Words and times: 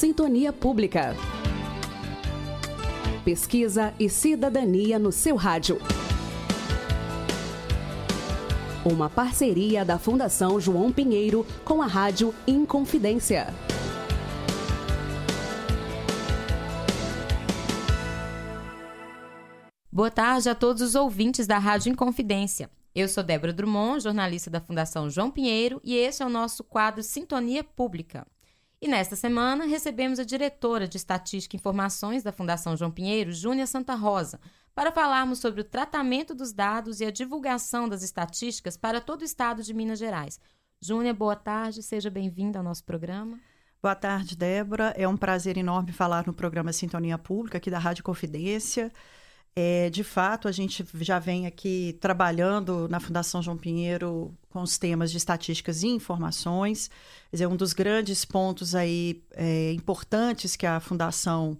Sintonia 0.00 0.50
Pública. 0.50 1.14
Pesquisa 3.22 3.92
e 4.00 4.08
cidadania 4.08 4.98
no 4.98 5.12
seu 5.12 5.36
rádio. 5.36 5.78
Uma 8.82 9.10
parceria 9.10 9.84
da 9.84 9.98
Fundação 9.98 10.58
João 10.58 10.90
Pinheiro 10.90 11.46
com 11.66 11.82
a 11.82 11.86
Rádio 11.86 12.34
Inconfidência. 12.46 13.48
Boa 19.92 20.10
tarde 20.10 20.48
a 20.48 20.54
todos 20.54 20.80
os 20.80 20.94
ouvintes 20.94 21.46
da 21.46 21.58
Rádio 21.58 21.92
Inconfidência. 21.92 22.70
Eu 22.94 23.06
sou 23.06 23.22
Débora 23.22 23.52
Drummond, 23.52 24.02
jornalista 24.02 24.48
da 24.48 24.62
Fundação 24.62 25.10
João 25.10 25.30
Pinheiro, 25.30 25.78
e 25.84 25.94
esse 25.94 26.22
é 26.22 26.26
o 26.26 26.30
nosso 26.30 26.64
quadro 26.64 27.02
Sintonia 27.02 27.62
Pública. 27.62 28.26
E 28.82 28.88
nesta 28.88 29.14
semana 29.14 29.66
recebemos 29.66 30.18
a 30.18 30.24
diretora 30.24 30.88
de 30.88 30.96
Estatística 30.96 31.54
e 31.54 31.58
Informações 31.58 32.22
da 32.22 32.32
Fundação 32.32 32.74
João 32.74 32.90
Pinheiro, 32.90 33.30
Júnia 33.30 33.66
Santa 33.66 33.94
Rosa, 33.94 34.40
para 34.74 34.90
falarmos 34.90 35.38
sobre 35.38 35.60
o 35.60 35.64
tratamento 35.64 36.34
dos 36.34 36.50
dados 36.50 36.98
e 37.00 37.04
a 37.04 37.10
divulgação 37.10 37.86
das 37.86 38.02
estatísticas 38.02 38.78
para 38.78 38.98
todo 38.98 39.20
o 39.20 39.24
estado 39.24 39.62
de 39.62 39.74
Minas 39.74 39.98
Gerais. 39.98 40.40
Júnia, 40.80 41.12
boa 41.12 41.36
tarde, 41.36 41.82
seja 41.82 42.08
bem-vinda 42.08 42.58
ao 42.58 42.64
nosso 42.64 42.82
programa. 42.82 43.38
Boa 43.82 43.94
tarde, 43.94 44.34
Débora. 44.34 44.94
É 44.96 45.06
um 45.06 45.16
prazer 45.16 45.58
enorme 45.58 45.92
falar 45.92 46.26
no 46.26 46.32
programa 46.32 46.72
Sintonia 46.72 47.18
Pública, 47.18 47.58
aqui 47.58 47.70
da 47.70 47.78
Rádio 47.78 48.02
Confidência. 48.02 48.90
É, 49.56 49.90
de 49.90 50.04
fato, 50.04 50.46
a 50.46 50.52
gente 50.52 50.86
já 50.94 51.18
vem 51.18 51.46
aqui 51.46 51.96
trabalhando 52.00 52.88
na 52.88 53.00
Fundação 53.00 53.42
João 53.42 53.56
Pinheiro 53.56 54.32
com 54.48 54.62
os 54.62 54.78
temas 54.78 55.10
de 55.10 55.16
estatísticas 55.16 55.82
e 55.82 55.88
informações. 55.88 56.88
Quer 57.30 57.36
dizer, 57.36 57.46
um 57.46 57.56
dos 57.56 57.72
grandes 57.72 58.24
pontos 58.24 58.74
aí 58.74 59.22
é, 59.32 59.72
importantes 59.72 60.54
que 60.54 60.66
a 60.66 60.78
Fundação 60.78 61.58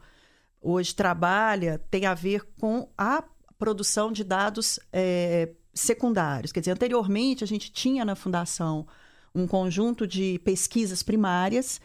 hoje 0.63 0.95
trabalha 0.95 1.81
tem 1.91 2.07
a 2.07 2.15
ver 2.15 2.47
com 2.61 2.89
a 2.97 3.25
produção 3.59 4.13
de 4.13 4.23
dados 4.23 4.79
é, 4.93 5.51
secundários. 5.75 6.53
Quer 6.53 6.61
dizer, 6.61 6.73
anteriormente 6.73 7.43
a 7.43 7.47
gente 7.47 7.73
tinha 7.73 8.05
na 8.05 8.15
Fundação 8.15 8.87
um 9.35 9.47
conjunto 9.47 10.07
de 10.07 10.41
pesquisas 10.45 11.03
primárias 11.03 11.81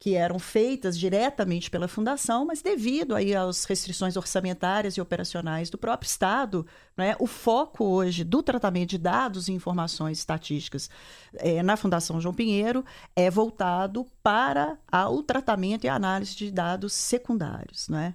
que 0.00 0.14
eram 0.14 0.38
feitas 0.38 0.98
diretamente 0.98 1.70
pela 1.70 1.86
fundação, 1.86 2.46
mas 2.46 2.62
devido 2.62 3.14
aí 3.14 3.34
às 3.34 3.64
restrições 3.64 4.16
orçamentárias 4.16 4.94
e 4.94 5.00
operacionais 5.00 5.68
do 5.68 5.76
próprio 5.76 6.08
Estado, 6.08 6.66
né, 6.96 7.14
o 7.18 7.26
foco 7.26 7.84
hoje 7.84 8.24
do 8.24 8.42
tratamento 8.42 8.88
de 8.90 8.98
dados 8.98 9.46
e 9.46 9.52
informações 9.52 10.18
estatísticas 10.18 10.88
é, 11.34 11.62
na 11.62 11.76
Fundação 11.76 12.18
João 12.18 12.34
Pinheiro 12.34 12.82
é 13.14 13.30
voltado 13.30 14.06
para 14.22 14.78
o 15.10 15.22
tratamento 15.22 15.84
e 15.84 15.88
análise 15.88 16.34
de 16.34 16.50
dados 16.50 16.94
secundários, 16.94 17.86
né? 17.90 18.14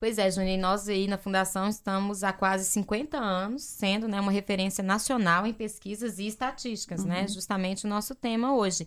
Pois 0.00 0.18
é, 0.18 0.28
Júnior, 0.30 0.58
nós 0.58 0.88
aí 0.88 1.06
na 1.06 1.16
Fundação 1.16 1.68
estamos 1.68 2.24
há 2.24 2.32
quase 2.32 2.64
50 2.64 3.16
anos 3.16 3.62
sendo 3.62 4.08
né, 4.08 4.20
uma 4.20 4.32
referência 4.32 4.82
nacional 4.82 5.46
em 5.46 5.52
pesquisas 5.52 6.18
e 6.18 6.26
estatísticas, 6.26 7.04
né? 7.04 7.14
uhum. 7.14 7.22
né? 7.22 7.28
Justamente 7.28 7.86
o 7.86 7.88
nosso 7.88 8.16
tema 8.16 8.54
hoje. 8.54 8.86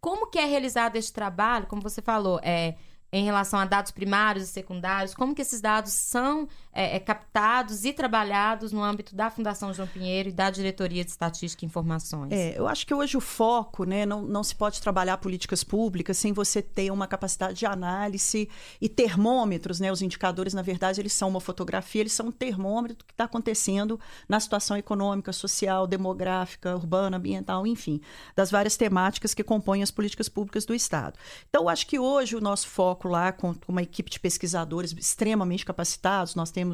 Como 0.00 0.28
que 0.28 0.38
é 0.38 0.44
realizado 0.44 0.96
este 0.96 1.12
trabalho? 1.12 1.66
Como 1.66 1.82
você 1.82 2.00
falou, 2.00 2.40
é, 2.42 2.76
em 3.12 3.24
relação 3.24 3.58
a 3.58 3.64
dados 3.64 3.90
primários 3.90 4.44
e 4.44 4.52
secundários, 4.52 5.14
como 5.14 5.34
que 5.34 5.42
esses 5.42 5.60
dados 5.60 5.92
são 5.92 6.48
é, 6.78 6.94
é, 6.94 7.00
captados 7.00 7.84
e 7.84 7.92
trabalhados 7.92 8.70
no 8.70 8.84
âmbito 8.84 9.16
da 9.16 9.28
Fundação 9.30 9.74
João 9.74 9.88
Pinheiro 9.88 10.28
e 10.28 10.32
da 10.32 10.48
Diretoria 10.48 11.04
de 11.04 11.10
Estatística 11.10 11.64
e 11.64 11.66
Informações? 11.66 12.30
É, 12.30 12.56
eu 12.56 12.68
acho 12.68 12.86
que 12.86 12.94
hoje 12.94 13.16
o 13.16 13.20
foco, 13.20 13.82
né, 13.82 14.06
não, 14.06 14.22
não 14.22 14.44
se 14.44 14.54
pode 14.54 14.80
trabalhar 14.80 15.18
políticas 15.18 15.64
públicas 15.64 16.16
sem 16.16 16.32
você 16.32 16.62
ter 16.62 16.92
uma 16.92 17.08
capacidade 17.08 17.54
de 17.58 17.66
análise 17.66 18.48
e 18.80 18.88
termômetros, 18.88 19.80
né, 19.80 19.90
os 19.90 20.02
indicadores, 20.02 20.54
na 20.54 20.62
verdade, 20.62 21.00
eles 21.00 21.12
são 21.12 21.28
uma 21.28 21.40
fotografia, 21.40 22.02
eles 22.02 22.12
são 22.12 22.28
um 22.28 22.30
termômetro 22.30 22.98
do 22.98 23.04
que 23.04 23.12
está 23.12 23.24
acontecendo 23.24 23.98
na 24.28 24.38
situação 24.38 24.76
econômica, 24.76 25.32
social, 25.32 25.84
demográfica, 25.84 26.76
urbana, 26.76 27.16
ambiental, 27.16 27.66
enfim, 27.66 28.00
das 28.36 28.52
várias 28.52 28.76
temáticas 28.76 29.34
que 29.34 29.42
compõem 29.42 29.82
as 29.82 29.90
políticas 29.90 30.28
públicas 30.28 30.64
do 30.64 30.72
Estado. 30.72 31.18
Então, 31.48 31.62
eu 31.62 31.68
acho 31.68 31.88
que 31.88 31.98
hoje 31.98 32.36
o 32.36 32.40
nosso 32.40 32.68
foco 32.68 33.08
lá 33.08 33.32
com 33.32 33.52
uma 33.66 33.82
equipe 33.82 34.08
de 34.08 34.20
pesquisadores 34.20 34.92
extremamente 34.92 35.66
capacitados. 35.66 36.36
Nós 36.36 36.52
temos 36.52 36.67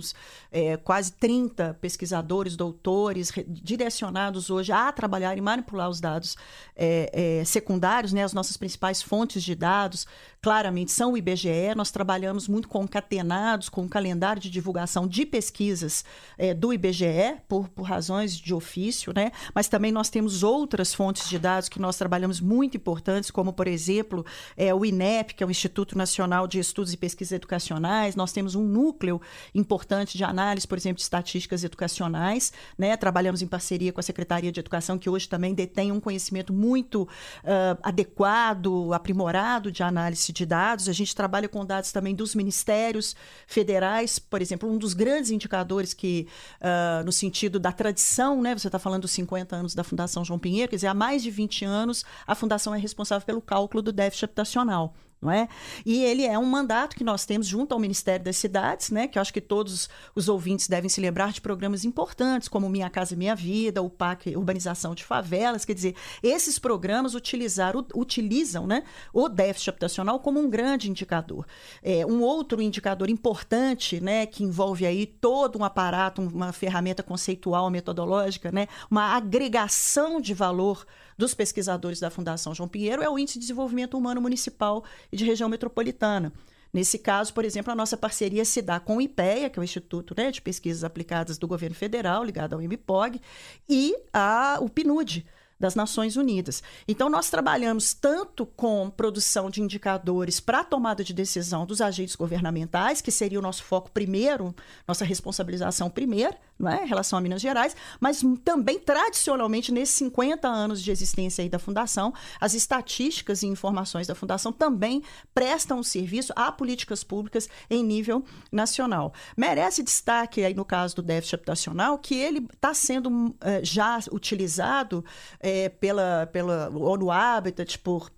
é, 0.50 0.76
quase 0.76 1.12
30 1.12 1.76
pesquisadores, 1.80 2.56
doutores, 2.56 3.32
direcionados 3.46 4.50
hoje 4.50 4.70
a 4.70 4.90
trabalhar 4.92 5.36
e 5.36 5.40
manipular 5.40 5.88
os 5.88 6.00
dados 6.00 6.36
é, 6.76 7.40
é, 7.40 7.44
secundários, 7.44 8.12
né? 8.12 8.22
as 8.22 8.32
nossas 8.32 8.56
principais 8.56 9.02
fontes 9.02 9.42
de 9.42 9.54
dados, 9.54 10.06
claramente, 10.40 10.92
são 10.92 11.12
o 11.12 11.16
IBGE. 11.16 11.74
Nós 11.76 11.90
trabalhamos 11.90 12.46
muito 12.46 12.68
concatenados 12.68 13.68
com 13.68 13.84
o 13.84 13.88
calendário 13.88 14.40
de 14.40 14.50
divulgação 14.50 15.06
de 15.08 15.26
pesquisas 15.26 16.04
é, 16.38 16.54
do 16.54 16.72
IBGE, 16.72 17.38
por, 17.48 17.68
por 17.68 17.82
razões 17.82 18.36
de 18.36 18.54
ofício, 18.54 19.12
né? 19.14 19.32
mas 19.54 19.68
também 19.68 19.90
nós 19.90 20.08
temos 20.08 20.42
outras 20.42 20.94
fontes 20.94 21.28
de 21.28 21.38
dados 21.38 21.68
que 21.68 21.80
nós 21.80 21.96
trabalhamos 21.96 22.40
muito 22.40 22.76
importantes, 22.76 23.30
como, 23.30 23.52
por 23.52 23.66
exemplo, 23.66 24.24
é, 24.56 24.72
o 24.74 24.84
INEP, 24.84 25.34
que 25.34 25.42
é 25.42 25.46
o 25.46 25.50
Instituto 25.50 25.98
Nacional 25.98 26.46
de 26.46 26.58
Estudos 26.58 26.92
e 26.92 26.96
Pesquisas 26.96 27.32
Educacionais, 27.32 28.14
nós 28.14 28.32
temos 28.32 28.54
um 28.54 28.62
núcleo 28.62 29.20
importante 29.54 29.73
de 30.16 30.24
análise, 30.24 30.66
por 30.66 30.78
exemplo, 30.78 30.96
de 30.96 31.02
estatísticas 31.02 31.64
educacionais, 31.64 32.52
né? 32.78 32.96
Trabalhamos 32.96 33.42
em 33.42 33.46
parceria 33.46 33.92
com 33.92 34.00
a 34.00 34.02
Secretaria 34.02 34.52
de 34.52 34.60
Educação, 34.60 34.98
que 34.98 35.08
hoje 35.08 35.28
também 35.28 35.54
detém 35.54 35.90
um 35.90 36.00
conhecimento 36.00 36.52
muito 36.52 37.02
uh, 37.02 37.78
adequado, 37.82 38.92
aprimorado 38.92 39.70
de 39.70 39.82
análise 39.82 40.32
de 40.32 40.46
dados. 40.46 40.88
A 40.88 40.92
gente 40.92 41.14
trabalha 41.14 41.48
com 41.48 41.64
dados 41.64 41.92
também 41.92 42.14
dos 42.14 42.34
ministérios 42.34 43.16
federais, 43.46 44.18
por 44.18 44.40
exemplo, 44.40 44.70
um 44.70 44.78
dos 44.78 44.94
grandes 44.94 45.30
indicadores 45.30 45.94
que, 45.94 46.26
uh, 46.60 47.04
no 47.04 47.12
sentido 47.12 47.58
da 47.58 47.72
tradição, 47.72 48.40
né? 48.40 48.56
Você 48.56 48.68
está 48.68 48.78
falando 48.78 49.02
dos 49.02 49.10
50 49.12 49.56
anos 49.56 49.74
da 49.74 49.84
Fundação 49.84 50.24
João 50.24 50.38
Pinheiro, 50.38 50.70
quer 50.70 50.76
dizer, 50.76 50.88
há 50.88 50.94
mais 50.94 51.22
de 51.22 51.30
20 51.30 51.64
anos 51.64 52.04
a 52.26 52.34
Fundação 52.34 52.74
é 52.74 52.78
responsável 52.78 53.24
pelo 53.24 53.40
cálculo 53.40 53.82
do 53.82 53.92
déficit 53.92 54.24
habitacional 54.24 54.94
não 55.24 55.32
é? 55.32 55.48
E 55.84 56.04
ele 56.04 56.24
é 56.24 56.38
um 56.38 56.44
mandato 56.44 56.94
que 56.94 57.02
nós 57.02 57.24
temos 57.24 57.46
junto 57.46 57.72
ao 57.72 57.80
Ministério 57.80 58.24
das 58.24 58.36
Cidades, 58.36 58.90
né? 58.90 59.08
Que 59.08 59.18
eu 59.18 59.22
acho 59.22 59.32
que 59.32 59.40
todos 59.40 59.88
os 60.14 60.28
ouvintes 60.28 60.68
devem 60.68 60.88
se 60.88 61.00
lembrar 61.00 61.32
de 61.32 61.40
programas 61.40 61.84
importantes, 61.84 62.46
como 62.46 62.68
Minha 62.68 62.90
Casa 62.90 63.16
Minha 63.16 63.34
Vida, 63.34 63.82
o 63.82 63.88
PAC 63.88 64.36
Urbanização 64.36 64.94
de 64.94 65.02
Favelas. 65.02 65.64
Quer 65.64 65.74
dizer, 65.74 65.94
esses 66.22 66.58
programas 66.58 67.14
utilizaram, 67.14 67.84
utilizam 67.94 68.66
né, 68.66 68.84
o 69.12 69.28
déficit 69.28 69.70
habitacional 69.70 70.20
como 70.20 70.38
um 70.38 70.50
grande 70.50 70.90
indicador. 70.90 71.46
É, 71.82 72.04
um 72.04 72.20
outro 72.20 72.60
indicador 72.60 73.08
importante, 73.08 74.00
né, 74.00 74.26
que 74.26 74.44
envolve 74.44 74.86
aí 74.86 75.06
todo 75.06 75.58
um 75.58 75.64
aparato, 75.64 76.20
uma 76.20 76.52
ferramenta 76.52 77.02
conceitual, 77.02 77.70
metodológica, 77.70 78.52
né, 78.52 78.68
uma 78.90 79.16
agregação 79.16 80.20
de 80.20 80.34
valor 80.34 80.84
dos 81.16 81.34
pesquisadores 81.34 82.00
da 82.00 82.10
Fundação 82.10 82.54
João 82.54 82.68
Pinheiro 82.68 83.02
é 83.02 83.08
o 83.08 83.18
Índice 83.18 83.38
de 83.38 83.46
Desenvolvimento 83.46 83.96
Humano 83.96 84.20
Municipal 84.20 84.84
e 85.12 85.16
de 85.16 85.24
Região 85.24 85.48
Metropolitana. 85.48 86.32
Nesse 86.72 86.98
caso, 86.98 87.32
por 87.32 87.44
exemplo, 87.44 87.70
a 87.70 87.76
nossa 87.76 87.96
parceria 87.96 88.44
se 88.44 88.60
dá 88.60 88.80
com 88.80 88.96
o 88.96 89.00
IPEA, 89.00 89.48
que 89.48 89.58
é 89.58 89.62
o 89.62 89.64
Instituto 89.64 90.12
né, 90.16 90.32
de 90.32 90.42
Pesquisas 90.42 90.82
Aplicadas 90.82 91.38
do 91.38 91.46
Governo 91.46 91.76
Federal, 91.76 92.24
ligado 92.24 92.54
ao 92.54 92.60
IMPOG, 92.60 93.20
e 93.68 93.94
a, 94.12 94.58
o 94.60 94.68
PNUD, 94.68 95.24
das 95.58 95.74
Nações 95.74 96.16
Unidas. 96.16 96.62
Então, 96.86 97.08
nós 97.08 97.30
trabalhamos 97.30 97.94
tanto 97.94 98.44
com 98.44 98.90
produção 98.90 99.48
de 99.48 99.62
indicadores 99.62 100.40
para 100.40 100.60
a 100.60 100.64
tomada 100.64 101.04
de 101.04 101.14
decisão 101.14 101.64
dos 101.64 101.80
agentes 101.80 102.16
governamentais, 102.16 103.00
que 103.00 103.10
seria 103.10 103.38
o 103.38 103.42
nosso 103.42 103.62
foco 103.62 103.90
primeiro, 103.90 104.54
nossa 104.86 105.04
responsabilização 105.04 105.88
primeira, 105.88 106.36
não 106.58 106.70
é? 106.70 106.84
em 106.84 106.86
relação 106.86 107.18
a 107.18 107.22
Minas 107.22 107.42
Gerais, 107.42 107.76
mas 108.00 108.22
também, 108.44 108.78
tradicionalmente, 108.78 109.72
nesses 109.72 109.94
50 109.96 110.48
anos 110.48 110.82
de 110.82 110.90
existência 110.90 111.48
da 111.48 111.58
Fundação, 111.58 112.12
as 112.40 112.54
estatísticas 112.54 113.42
e 113.42 113.46
informações 113.46 114.06
da 114.06 114.14
Fundação 114.14 114.52
também 114.52 115.02
prestam 115.34 115.82
serviço 115.82 116.32
a 116.36 116.50
políticas 116.52 117.02
públicas 117.02 117.48
em 117.68 117.82
nível 117.82 118.24
nacional. 118.50 119.12
Merece 119.36 119.82
destaque 119.82 120.44
aí 120.44 120.54
no 120.54 120.64
caso 120.64 120.96
do 120.96 121.02
déficit 121.02 121.34
habitacional 121.34 121.98
que 121.98 122.14
ele 122.14 122.46
está 122.52 122.72
sendo 122.72 123.34
eh, 123.40 123.60
já 123.62 123.98
utilizado 124.12 125.04
é, 125.40 125.68
pela, 125.68 126.28
pela 126.32 126.70
ONU 126.70 127.10
Habitat, 127.10 127.78
por 127.78 128.10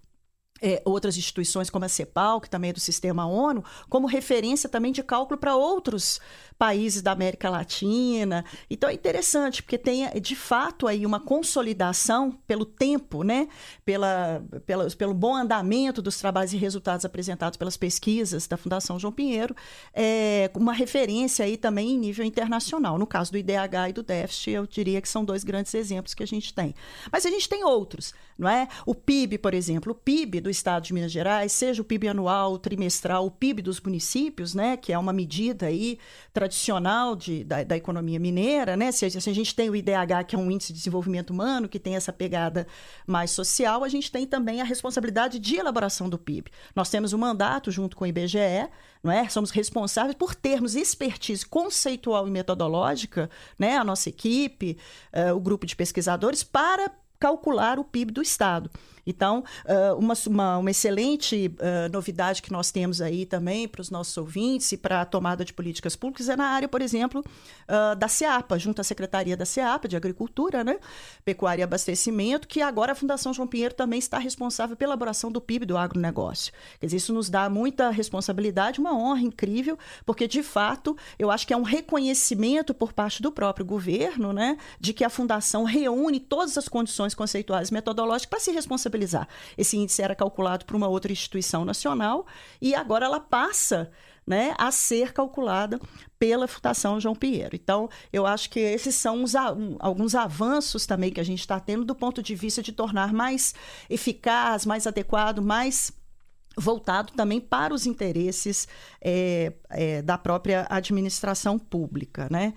é, 0.60 0.80
outras 0.84 1.16
instituições 1.16 1.70
como 1.70 1.84
a 1.84 1.88
CEPAL, 1.88 2.40
que 2.40 2.48
também 2.48 2.70
é 2.70 2.72
do 2.72 2.80
sistema 2.80 3.26
ONU, 3.26 3.64
como 3.88 4.06
referência 4.06 4.68
também 4.68 4.92
de 4.92 5.02
cálculo 5.02 5.38
para 5.38 5.54
outros 5.54 6.20
países 6.58 7.02
da 7.02 7.12
América 7.12 7.50
Latina. 7.50 8.44
Então 8.70 8.88
é 8.88 8.94
interessante, 8.94 9.62
porque 9.62 9.78
tem 9.78 10.08
de 10.20 10.34
fato 10.34 10.86
aí 10.86 11.04
uma 11.04 11.20
consolidação 11.20 12.32
pelo 12.46 12.64
tempo, 12.64 13.22
né? 13.22 13.48
Pela, 13.84 14.42
pela, 14.64 14.90
pelo 14.90 15.14
bom 15.14 15.36
andamento 15.36 16.00
dos 16.00 16.18
trabalhos 16.18 16.52
e 16.52 16.56
resultados 16.56 17.04
apresentados 17.04 17.56
pelas 17.56 17.76
pesquisas 17.76 18.46
da 18.46 18.56
Fundação 18.56 18.98
João 18.98 19.12
Pinheiro, 19.12 19.54
é, 19.92 20.50
uma 20.54 20.72
referência 20.72 21.44
aí 21.44 21.56
também 21.56 21.90
em 21.90 21.98
nível 21.98 22.24
internacional. 22.24 22.98
No 22.98 23.06
caso 23.06 23.32
do 23.32 23.38
IDH 23.38 23.90
e 23.90 23.92
do 23.92 24.02
déficit, 24.02 24.50
eu 24.50 24.66
diria 24.66 25.00
que 25.00 25.08
são 25.08 25.24
dois 25.24 25.44
grandes 25.44 25.74
exemplos 25.74 26.14
que 26.14 26.22
a 26.22 26.26
gente 26.26 26.54
tem. 26.54 26.74
Mas 27.12 27.26
a 27.26 27.30
gente 27.30 27.48
tem 27.48 27.64
outros, 27.64 28.14
não 28.38 28.48
é? 28.48 28.68
O 28.84 28.94
PIB, 28.94 29.38
por 29.38 29.52
exemplo, 29.52 29.92
o 29.92 29.94
PIB 29.94 30.40
do 30.40 30.50
Estado 30.50 30.84
de 30.84 30.94
Minas 30.94 31.12
Gerais, 31.12 31.52
seja 31.52 31.82
o 31.82 31.84
PIB 31.84 32.08
anual, 32.08 32.58
trimestral, 32.58 33.26
o 33.26 33.30
PIB 33.30 33.62
dos 33.62 33.80
municípios, 33.80 34.54
né, 34.54 34.76
que 34.76 34.92
é 34.92 34.98
uma 34.98 35.12
medida 35.12 35.66
aí 35.66 35.98
tradicional 36.32 36.45
de, 37.16 37.44
da, 37.44 37.64
da 37.64 37.76
economia 37.76 38.18
mineira, 38.18 38.76
né, 38.76 38.92
se, 38.92 39.08
se, 39.10 39.30
a 39.30 39.34
gente 39.34 39.54
tem 39.54 39.70
o 39.70 39.76
IDH, 39.76 40.24
que 40.26 40.36
é 40.36 40.38
um 40.38 40.50
índice 40.50 40.72
de 40.72 40.78
desenvolvimento 40.78 41.30
humano, 41.30 41.68
que 41.68 41.78
tem 41.78 41.96
essa 41.96 42.12
pegada 42.12 42.66
mais 43.06 43.30
social, 43.30 43.82
a 43.84 43.88
gente 43.88 44.10
tem 44.10 44.26
também 44.26 44.60
a 44.60 44.64
responsabilidade 44.64 45.38
de 45.38 45.56
elaboração 45.56 46.08
do 46.08 46.18
PIB. 46.18 46.50
Nós 46.74 46.90
temos 46.90 47.12
um 47.12 47.18
mandato 47.18 47.70
junto 47.70 47.96
com 47.96 48.04
o 48.04 48.06
IBGE, 48.06 48.68
não 49.02 49.12
é? 49.12 49.28
Somos 49.28 49.50
responsáveis 49.50 50.14
por 50.14 50.34
termos 50.34 50.74
expertise 50.74 51.44
conceitual 51.44 52.26
e 52.26 52.30
metodológica, 52.30 53.30
né, 53.58 53.76
a 53.76 53.84
nossa 53.84 54.08
equipe, 54.08 54.76
uh, 55.12 55.34
o 55.34 55.40
grupo 55.40 55.66
de 55.66 55.76
pesquisadores, 55.76 56.42
para 56.42 56.90
calcular 57.18 57.78
o 57.78 57.84
PIB 57.84 58.12
do 58.12 58.22
Estado. 58.22 58.70
Então, 59.06 59.44
uma, 59.98 60.14
uma, 60.26 60.58
uma 60.58 60.70
excelente 60.70 61.54
novidade 61.92 62.42
que 62.42 62.50
nós 62.50 62.70
temos 62.70 63.00
aí 63.00 63.24
também 63.24 63.68
para 63.68 63.80
os 63.80 63.90
nossos 63.90 64.16
ouvintes 64.16 64.72
e 64.72 64.76
para 64.76 65.02
a 65.02 65.04
tomada 65.04 65.44
de 65.44 65.52
políticas 65.52 65.94
públicas 65.94 66.28
é 66.28 66.36
na 66.36 66.46
área, 66.46 66.68
por 66.68 66.82
exemplo, 66.82 67.24
da 67.98 68.08
SEAPA, 68.08 68.58
junto 68.58 68.80
à 68.80 68.84
Secretaria 68.84 69.36
da 69.36 69.44
SEAPA, 69.44 69.86
de 69.86 69.96
Agricultura, 69.96 70.64
né? 70.64 70.78
Pecuária 71.24 71.62
e 71.62 71.64
Abastecimento, 71.64 72.48
que 72.48 72.60
agora 72.60 72.92
a 72.92 72.94
Fundação 72.94 73.32
João 73.32 73.46
Pinheiro 73.46 73.74
também 73.74 73.98
está 73.98 74.18
responsável 74.18 74.76
pela 74.76 74.90
elaboração 74.90 75.30
do 75.30 75.40
PIB 75.40 75.66
do 75.66 75.76
agronegócio. 75.76 76.52
Quer 76.80 76.86
dizer, 76.86 76.96
isso 76.96 77.12
nos 77.12 77.28
dá 77.28 77.48
muita 77.48 77.90
responsabilidade, 77.90 78.80
uma 78.80 78.94
honra 78.94 79.20
incrível, 79.20 79.78
porque, 80.04 80.26
de 80.26 80.42
fato, 80.42 80.96
eu 81.18 81.30
acho 81.30 81.46
que 81.46 81.52
é 81.52 81.56
um 81.56 81.62
reconhecimento 81.62 82.74
por 82.74 82.92
parte 82.92 83.22
do 83.22 83.30
próprio 83.30 83.64
governo, 83.64 84.32
né? 84.32 84.56
De 84.80 84.92
que 84.92 85.04
a 85.04 85.10
Fundação 85.10 85.64
reúne 85.64 86.18
todas 86.18 86.56
as 86.58 86.68
condições 86.68 87.14
conceituais 87.14 87.68
e 87.68 87.74
metodológicas 87.74 88.26
para 88.26 88.40
se 88.40 88.50
responsabilizar 88.50 88.95
responsabilizar. 88.96 89.28
Esse 89.56 89.76
índice 89.76 90.02
era 90.02 90.14
calculado 90.14 90.64
por 90.64 90.74
uma 90.74 90.88
outra 90.88 91.12
instituição 91.12 91.64
nacional 91.64 92.26
e 92.60 92.74
agora 92.74 93.06
ela 93.06 93.20
passa 93.20 93.90
né, 94.26 94.54
a 94.58 94.72
ser 94.72 95.12
calculada 95.12 95.80
pela 96.18 96.48
Fundação 96.48 96.98
João 96.98 97.14
Pinheiro. 97.14 97.54
Então, 97.54 97.88
eu 98.12 98.26
acho 98.26 98.50
que 98.50 98.58
esses 98.58 98.94
são 98.96 99.22
uns, 99.22 99.34
alguns 99.36 100.16
avanços 100.16 100.84
também 100.84 101.12
que 101.12 101.20
a 101.20 101.24
gente 101.24 101.40
está 101.40 101.60
tendo 101.60 101.84
do 101.84 101.94
ponto 101.94 102.22
de 102.22 102.34
vista 102.34 102.60
de 102.60 102.72
tornar 102.72 103.12
mais 103.12 103.54
eficaz, 103.88 104.66
mais 104.66 104.86
adequado, 104.86 105.40
mais 105.40 105.92
voltado 106.58 107.12
também 107.12 107.38
para 107.38 107.74
os 107.74 107.86
interesses 107.86 108.66
é, 109.00 109.52
é, 109.68 110.02
da 110.02 110.18
própria 110.18 110.66
administração 110.70 111.56
pública. 111.58 112.26
Né? 112.28 112.52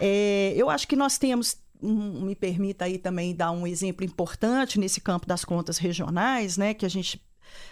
É, 0.00 0.54
eu 0.56 0.70
acho 0.70 0.88
que 0.88 0.96
nós 0.96 1.18
temos 1.18 1.58
me 1.82 2.34
permita 2.34 2.84
aí 2.84 2.98
também 2.98 3.34
dar 3.34 3.50
um 3.50 3.66
exemplo 3.66 4.04
importante 4.04 4.78
nesse 4.78 5.00
campo 5.00 5.26
das 5.26 5.44
contas 5.44 5.78
regionais, 5.78 6.56
né, 6.56 6.74
que 6.74 6.86
a 6.86 6.88
gente 6.88 7.20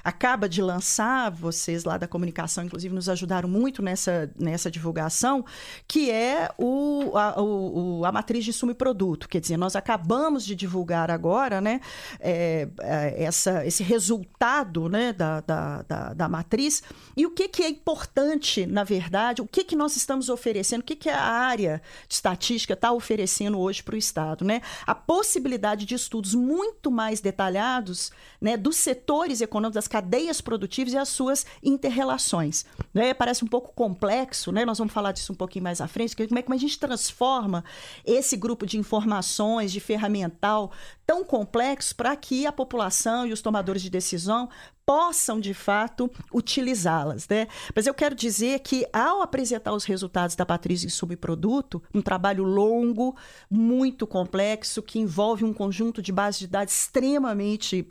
acaba 0.02 0.48
de 0.48 0.62
lançar, 0.62 1.30
vocês 1.30 1.84
lá 1.84 1.96
da 1.98 2.08
comunicação, 2.08 2.64
inclusive, 2.64 2.94
nos 2.94 3.08
ajudaram 3.08 3.48
muito 3.48 3.82
nessa, 3.82 4.30
nessa 4.38 4.70
divulgação, 4.70 5.44
que 5.86 6.10
é 6.10 6.50
o, 6.58 7.16
a, 7.16 7.40
o, 7.40 8.04
a 8.04 8.12
matriz 8.12 8.44
de 8.44 8.50
insumo 8.50 8.72
e 8.72 8.74
produto. 8.74 9.28
Quer 9.28 9.40
dizer, 9.40 9.56
nós 9.56 9.76
acabamos 9.76 10.44
de 10.44 10.54
divulgar 10.54 11.10
agora 11.10 11.60
né, 11.60 11.80
é, 12.20 12.68
é, 12.80 13.24
essa, 13.24 13.66
esse 13.66 13.82
resultado 13.82 14.88
né, 14.88 15.12
da, 15.12 15.40
da, 15.40 15.82
da, 15.82 16.14
da, 16.14 16.28
matriz. 16.28 16.82
E 17.16 17.26
o 17.26 17.30
que, 17.30 17.48
que 17.48 17.62
é 17.62 17.68
importante, 17.68 18.66
na 18.66 18.84
verdade, 18.84 19.42
o 19.42 19.46
que, 19.46 19.64
que 19.64 19.76
nós 19.76 19.96
estamos 19.96 20.28
oferecendo, 20.28 20.80
o 20.80 20.84
que, 20.84 20.96
que 20.96 21.08
a 21.08 21.22
área 21.22 21.82
de 22.08 22.14
estatística 22.14 22.74
está 22.74 22.92
oferecendo 22.92 23.58
hoje 23.58 23.82
para 23.82 23.94
o 23.94 23.98
Estado. 23.98 24.44
Né? 24.44 24.62
A 24.86 24.94
possibilidade 24.94 25.84
de 25.84 25.94
estudos 25.94 26.34
muito 26.34 26.90
mais 26.90 27.20
detalhados 27.20 28.10
né, 28.40 28.56
dos 28.56 28.76
setores 28.76 29.40
econômicos, 29.40 29.67
das 29.74 29.88
cadeias 29.88 30.40
produtivas 30.40 30.92
e 30.92 30.98
as 30.98 31.08
suas 31.08 31.46
interrelações. 31.62 32.64
Né? 32.92 33.14
Parece 33.14 33.44
um 33.44 33.48
pouco 33.48 33.72
complexo, 33.74 34.52
né? 34.52 34.64
nós 34.64 34.78
vamos 34.78 34.92
falar 34.92 35.12
disso 35.12 35.32
um 35.32 35.36
pouquinho 35.36 35.64
mais 35.64 35.80
à 35.80 35.88
frente, 35.88 36.16
como 36.16 36.38
é 36.38 36.42
que 36.42 36.52
a 36.52 36.56
gente 36.56 36.78
transforma 36.78 37.64
esse 38.04 38.36
grupo 38.36 38.66
de 38.66 38.78
informações, 38.78 39.72
de 39.72 39.80
ferramental 39.80 40.72
tão 41.06 41.24
complexo 41.24 41.96
para 41.96 42.14
que 42.16 42.46
a 42.46 42.52
população 42.52 43.26
e 43.26 43.32
os 43.32 43.40
tomadores 43.40 43.82
de 43.82 43.88
decisão 43.88 44.48
possam 44.88 45.38
de 45.38 45.52
fato 45.52 46.10
utilizá-las, 46.32 47.28
né? 47.28 47.46
Mas 47.74 47.86
eu 47.86 47.92
quero 47.92 48.14
dizer 48.14 48.60
que 48.60 48.86
ao 48.90 49.20
apresentar 49.20 49.74
os 49.74 49.84
resultados 49.84 50.34
da 50.34 50.46
matriz 50.48 50.82
em 50.82 50.88
subproduto, 50.88 51.82
um 51.94 52.00
trabalho 52.00 52.42
longo, 52.42 53.14
muito 53.50 54.06
complexo 54.06 54.82
que 54.82 54.98
envolve 54.98 55.44
um 55.44 55.52
conjunto 55.52 56.00
de 56.00 56.10
bases 56.10 56.40
de 56.40 56.46
dados 56.46 56.72
extremamente 56.72 57.86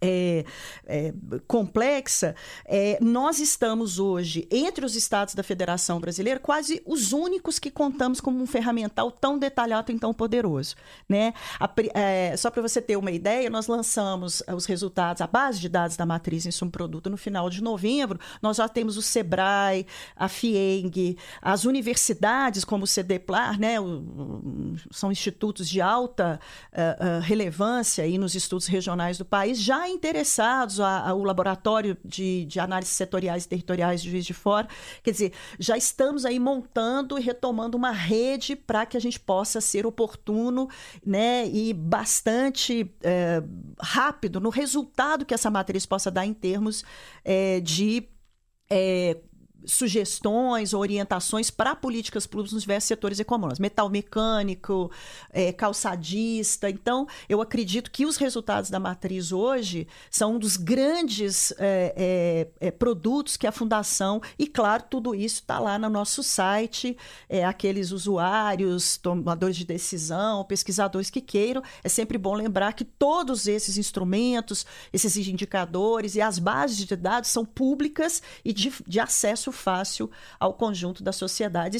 é, 0.00 0.44
é, 0.86 1.12
complexa, 1.46 2.34
é, 2.64 2.98
nós 3.00 3.38
estamos 3.38 3.98
hoje, 3.98 4.46
entre 4.50 4.84
os 4.84 4.96
estados 4.96 5.34
da 5.34 5.42
Federação 5.42 6.00
Brasileira, 6.00 6.40
quase 6.40 6.82
os 6.84 7.12
únicos 7.12 7.58
que 7.58 7.70
contamos 7.70 8.20
com 8.20 8.30
um 8.30 8.46
ferramental 8.46 9.10
tão 9.10 9.38
detalhado 9.38 9.92
e 9.92 9.98
tão 9.98 10.12
poderoso. 10.12 10.74
Né? 11.08 11.32
A, 11.60 11.70
é, 11.94 12.36
só 12.36 12.50
para 12.50 12.62
você 12.62 12.80
ter 12.80 12.96
uma 12.96 13.10
ideia, 13.10 13.48
nós 13.50 13.66
lançamos 13.66 14.42
os 14.54 14.66
resultados, 14.66 15.22
a 15.22 15.26
base 15.26 15.60
de 15.60 15.68
dados 15.68 15.96
da 15.96 16.06
matriz 16.06 16.46
em 16.46 16.64
um 16.64 16.70
produto 16.70 17.10
no 17.10 17.16
final 17.16 17.50
de 17.50 17.62
novembro. 17.62 18.18
Nós 18.40 18.56
já 18.56 18.68
temos 18.68 18.96
o 18.96 19.02
SEBRAE, 19.02 19.86
a 20.14 20.28
FIENG, 20.28 21.16
as 21.40 21.64
universidades 21.64 22.64
como 22.64 22.84
o 22.84 22.86
CDPLAR, 22.86 23.58
né? 23.58 23.80
O, 23.80 24.74
são 24.90 25.12
institutos 25.12 25.68
de 25.68 25.80
alta 25.80 26.40
uh, 26.72 27.18
uh, 27.18 27.20
relevância 27.20 28.04
aí 28.04 28.18
nos 28.18 28.34
estudos 28.34 28.66
regionais 28.66 29.18
do 29.18 29.24
país, 29.24 29.60
já 29.60 29.85
interessados, 29.88 30.80
a, 30.80 31.08
a, 31.08 31.14
o 31.14 31.24
laboratório 31.24 31.96
de, 32.04 32.44
de 32.46 32.60
análises 32.60 32.94
setoriais 32.94 33.44
e 33.44 33.48
territoriais 33.48 34.02
de 34.02 34.10
Juiz 34.10 34.24
de 34.24 34.34
Fora. 34.34 34.68
Quer 35.02 35.10
dizer, 35.10 35.32
já 35.58 35.76
estamos 35.76 36.24
aí 36.24 36.38
montando 36.38 37.18
e 37.18 37.22
retomando 37.22 37.76
uma 37.76 37.90
rede 37.90 38.56
para 38.56 38.86
que 38.86 38.96
a 38.96 39.00
gente 39.00 39.18
possa 39.18 39.60
ser 39.60 39.86
oportuno 39.86 40.68
né, 41.04 41.46
e 41.48 41.72
bastante 41.72 42.90
é, 43.02 43.42
rápido 43.80 44.40
no 44.40 44.50
resultado 44.50 45.24
que 45.24 45.34
essa 45.34 45.50
matriz 45.50 45.86
possa 45.86 46.10
dar 46.10 46.26
em 46.26 46.34
termos 46.34 46.84
é, 47.24 47.60
de 47.60 48.08
é, 48.70 49.16
sugestões, 49.66 50.72
orientações 50.72 51.50
para 51.50 51.74
políticas 51.74 52.26
públicas 52.26 52.52
nos 52.52 52.62
diversos 52.62 52.88
setores 52.88 53.20
econômicos, 53.20 53.58
metal 53.58 53.90
mecânico, 53.90 54.90
é, 55.32 55.52
calçadista. 55.52 56.70
Então, 56.70 57.06
eu 57.28 57.42
acredito 57.42 57.90
que 57.90 58.06
os 58.06 58.16
resultados 58.16 58.70
da 58.70 58.78
matriz 58.78 59.32
hoje 59.32 59.86
são 60.10 60.36
um 60.36 60.38
dos 60.38 60.56
grandes 60.56 61.52
é, 61.58 62.48
é, 62.60 62.68
é 62.68 62.70
produtos 62.70 63.36
que 63.36 63.46
a 63.46 63.52
Fundação, 63.52 64.20
e 64.38 64.46
claro, 64.46 64.84
tudo 64.88 65.14
isso 65.14 65.36
está 65.36 65.58
lá 65.58 65.78
no 65.78 65.88
nosso 65.88 66.22
site, 66.22 66.96
é, 67.28 67.44
aqueles 67.44 67.90
usuários, 67.90 68.96
tomadores 68.96 69.56
de 69.56 69.64
decisão, 69.64 70.44
pesquisadores 70.44 71.10
que 71.10 71.20
queiram. 71.20 71.62
É 71.82 71.88
sempre 71.88 72.18
bom 72.18 72.34
lembrar 72.34 72.74
que 72.74 72.84
todos 72.84 73.46
esses 73.46 73.76
instrumentos, 73.76 74.66
esses 74.92 75.16
indicadores 75.16 76.14
e 76.14 76.20
as 76.20 76.38
bases 76.38 76.76
de 76.78 76.94
dados 76.94 77.30
são 77.30 77.44
públicas 77.44 78.22
e 78.44 78.52
de, 78.52 78.72
de 78.86 79.00
acesso 79.00 79.50
fácil 79.56 80.10
ao 80.38 80.54
conjunto 80.54 81.02
da 81.02 81.12
sociedade, 81.12 81.76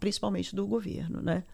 principalmente 0.00 0.54
do 0.54 0.66
governo, 0.66 1.22
né? 1.22 1.44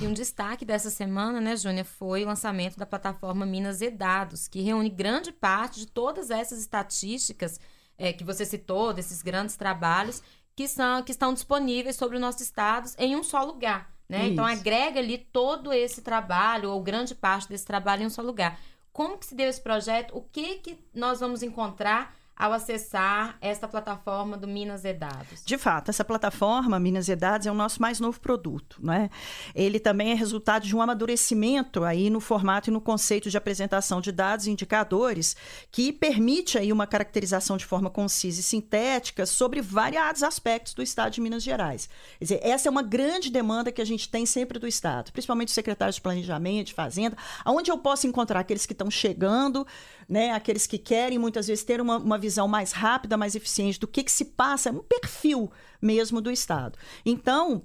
E 0.00 0.06
um 0.06 0.12
destaque 0.12 0.64
dessa 0.64 0.88
semana, 0.88 1.40
né, 1.40 1.56
Júnia, 1.56 1.84
foi 1.84 2.24
o 2.24 2.26
lançamento 2.26 2.76
da 2.78 2.86
plataforma 2.86 3.44
Minas 3.44 3.82
e 3.82 3.90
Dados, 3.90 4.48
que 4.48 4.62
reúne 4.62 4.88
grande 4.88 5.30
parte 5.30 5.80
de 5.80 5.86
todas 5.86 6.30
essas 6.30 6.58
estatísticas 6.58 7.60
é, 7.98 8.12
que 8.12 8.24
você 8.24 8.44
citou, 8.44 8.92
desses 8.92 9.22
grandes 9.22 9.56
trabalhos, 9.56 10.22
que, 10.56 10.66
são, 10.66 11.02
que 11.02 11.12
estão 11.12 11.34
disponíveis 11.34 11.96
sobre 11.96 12.16
o 12.16 12.20
nosso 12.20 12.42
estado 12.42 12.88
em 12.98 13.14
um 13.14 13.22
só 13.22 13.44
lugar. 13.44 13.92
Né? 14.08 14.28
Então 14.28 14.44
agrega 14.44 15.00
ali 15.00 15.18
todo 15.18 15.72
esse 15.72 16.02
trabalho, 16.02 16.70
ou 16.70 16.82
grande 16.82 17.14
parte 17.14 17.48
desse 17.48 17.64
trabalho 17.64 18.02
em 18.02 18.06
um 18.06 18.10
só 18.10 18.22
lugar. 18.22 18.58
Como 18.92 19.18
que 19.18 19.26
se 19.26 19.34
deu 19.34 19.48
esse 19.48 19.60
projeto? 19.60 20.16
O 20.16 20.22
que, 20.22 20.56
que 20.56 20.78
nós 20.94 21.20
vamos 21.20 21.42
encontrar 21.42 22.14
ao 22.36 22.52
acessar 22.52 23.36
esta 23.40 23.68
plataforma 23.68 24.36
do 24.36 24.48
Minas 24.48 24.84
e 24.84 24.92
Dados? 24.92 25.44
De 25.44 25.56
fato, 25.56 25.90
essa 25.90 26.04
plataforma 26.04 26.78
Minas 26.78 27.08
e 27.08 27.14
Dados 27.14 27.46
é 27.46 27.50
o 27.50 27.54
nosso 27.54 27.80
mais 27.80 28.00
novo 28.00 28.20
produto, 28.20 28.78
né? 28.82 29.08
Ele 29.54 29.78
também 29.78 30.10
é 30.10 30.14
resultado 30.14 30.66
de 30.66 30.74
um 30.74 30.82
amadurecimento 30.82 31.84
aí 31.84 32.10
no 32.10 32.20
formato 32.20 32.70
e 32.70 32.72
no 32.72 32.80
conceito 32.80 33.30
de 33.30 33.36
apresentação 33.36 34.00
de 34.00 34.10
dados 34.10 34.46
e 34.46 34.50
indicadores 34.50 35.36
que 35.70 35.92
permite 35.92 36.58
aí 36.58 36.72
uma 36.72 36.86
caracterização 36.86 37.56
de 37.56 37.64
forma 37.64 37.88
concisa 37.88 38.40
e 38.40 38.42
sintética 38.42 39.26
sobre 39.26 39.60
variados 39.60 40.22
aspectos 40.22 40.74
do 40.74 40.82
Estado 40.82 41.12
de 41.12 41.20
Minas 41.20 41.42
Gerais. 41.42 41.88
Quer 42.18 42.24
dizer, 42.24 42.40
essa 42.42 42.68
é 42.68 42.70
uma 42.70 42.82
grande 42.82 43.30
demanda 43.30 43.70
que 43.70 43.80
a 43.80 43.86
gente 43.86 44.08
tem 44.08 44.26
sempre 44.26 44.58
do 44.58 44.66
Estado, 44.66 45.12
principalmente 45.12 45.48
os 45.48 45.54
secretários 45.54 45.96
de 45.96 46.02
Planejamento, 46.02 46.68
de 46.68 46.74
Fazenda, 46.74 47.16
onde 47.46 47.70
eu 47.70 47.78
posso 47.78 48.06
encontrar 48.06 48.40
aqueles 48.40 48.66
que 48.66 48.72
estão 48.72 48.90
chegando, 48.90 49.66
né? 50.08 50.32
Aqueles 50.32 50.66
que 50.66 50.78
querem 50.78 51.18
muitas 51.18 51.46
vezes 51.46 51.64
ter 51.64 51.80
uma, 51.80 51.98
uma 51.98 52.18
visão 52.18 52.46
mais 52.48 52.72
rápida, 52.72 53.16
mais 53.16 53.34
eficiente 53.34 53.78
do 53.78 53.86
que, 53.86 54.02
que 54.02 54.12
se 54.12 54.24
passa, 54.24 54.70
um 54.70 54.82
perfil 54.82 55.50
mesmo 55.80 56.20
do 56.20 56.30
Estado. 56.30 56.78
Então, 57.04 57.62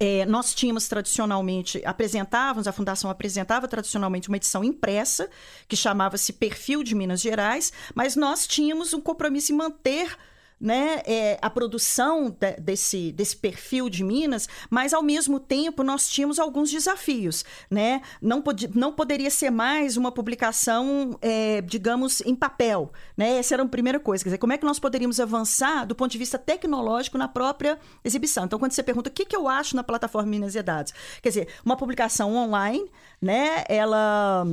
é, 0.00 0.24
nós 0.26 0.54
tínhamos 0.54 0.86
tradicionalmente, 0.86 1.82
apresentávamos, 1.84 2.68
a 2.68 2.72
Fundação 2.72 3.10
apresentava 3.10 3.66
tradicionalmente 3.66 4.28
uma 4.28 4.36
edição 4.36 4.62
impressa, 4.62 5.28
que 5.66 5.76
chamava-se 5.76 6.32
Perfil 6.32 6.84
de 6.84 6.94
Minas 6.94 7.20
Gerais, 7.20 7.72
mas 7.94 8.14
nós 8.14 8.46
tínhamos 8.46 8.94
um 8.94 9.00
compromisso 9.00 9.52
em 9.52 9.56
manter 9.56 10.16
né, 10.60 11.02
é, 11.04 11.38
a 11.40 11.48
produção 11.48 12.30
de, 12.30 12.52
desse, 12.60 13.12
desse 13.12 13.36
perfil 13.36 13.88
de 13.88 14.02
Minas, 14.02 14.48
mas 14.68 14.92
ao 14.92 15.02
mesmo 15.02 15.38
tempo 15.38 15.82
nós 15.82 16.08
tínhamos 16.08 16.38
alguns 16.38 16.70
desafios. 16.70 17.44
Né? 17.70 18.02
Não, 18.20 18.42
pod 18.42 18.68
não 18.74 18.92
poderia 18.92 19.30
ser 19.30 19.50
mais 19.50 19.96
uma 19.96 20.10
publicação, 20.10 21.18
é, 21.22 21.60
digamos, 21.62 22.20
em 22.22 22.34
papel. 22.34 22.92
Né? 23.16 23.38
Essa 23.38 23.54
era 23.54 23.62
a 23.62 23.68
primeira 23.68 24.00
coisa. 24.00 24.24
Quer 24.24 24.30
dizer, 24.30 24.38
como 24.38 24.52
é 24.52 24.58
que 24.58 24.66
nós 24.66 24.78
poderíamos 24.78 25.20
avançar 25.20 25.86
do 25.86 25.94
ponto 25.94 26.10
de 26.10 26.18
vista 26.18 26.38
tecnológico 26.38 27.16
na 27.16 27.28
própria 27.28 27.78
exibição? 28.04 28.44
Então, 28.44 28.58
quando 28.58 28.72
você 28.72 28.82
pergunta 28.82 29.10
o 29.10 29.12
que, 29.12 29.24
que 29.24 29.36
eu 29.36 29.48
acho 29.48 29.76
na 29.76 29.84
plataforma 29.84 30.28
Minas 30.28 30.54
e 30.54 30.62
Dados, 30.62 30.92
quer 31.22 31.28
dizer, 31.28 31.48
uma 31.64 31.76
publicação 31.76 32.34
online, 32.34 32.90
né, 33.20 33.64
ela 33.68 34.46